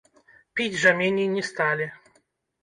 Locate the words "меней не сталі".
1.01-1.89